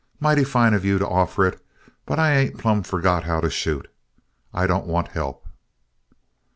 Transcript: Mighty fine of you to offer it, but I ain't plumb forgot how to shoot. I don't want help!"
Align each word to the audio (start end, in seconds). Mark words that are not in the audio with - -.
Mighty 0.19 0.43
fine 0.43 0.73
of 0.73 0.83
you 0.83 0.97
to 0.97 1.07
offer 1.07 1.45
it, 1.45 1.63
but 2.07 2.17
I 2.17 2.35
ain't 2.35 2.57
plumb 2.57 2.81
forgot 2.81 3.23
how 3.25 3.39
to 3.39 3.51
shoot. 3.51 3.87
I 4.51 4.65
don't 4.65 4.87
want 4.87 5.09
help!" 5.09 5.45